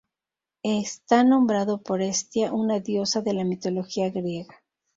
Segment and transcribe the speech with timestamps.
[0.63, 4.63] Está nombrado por Hestia, una diosa de la mitología griega.